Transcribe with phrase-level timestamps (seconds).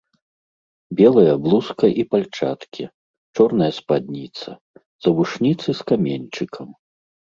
[1.01, 2.83] Белая блузка і пальчаткі,
[3.37, 4.49] чорная спадніца,
[5.07, 6.67] завушніцы з каменьчыкам.